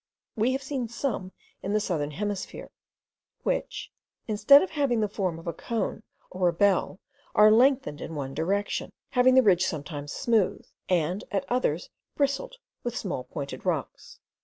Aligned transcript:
We 0.35 0.53
have 0.53 0.63
seen 0.63 0.87
some 0.87 1.31
in 1.61 1.73
the 1.73 1.79
southern 1.79 2.09
hemisphere, 2.09 2.71
which, 3.43 3.91
instead 4.27 4.63
of 4.63 4.71
having 4.71 4.99
the 4.99 5.07
form 5.07 5.37
of 5.37 5.45
a 5.45 5.53
cone 5.53 6.01
or 6.31 6.47
a 6.47 6.53
bell, 6.53 6.99
are 7.35 7.51
lengthened 7.51 8.01
in 8.01 8.15
one 8.15 8.33
direction, 8.33 8.93
having 9.11 9.35
the 9.35 9.43
ridge 9.43 9.63
sometimes 9.63 10.11
smooth, 10.11 10.65
and 10.89 11.23
at 11.29 11.45
others 11.49 11.91
bristled 12.15 12.55
with 12.81 12.97
small 12.97 13.25
pointed 13.25 13.63
rocks. 13.63 14.17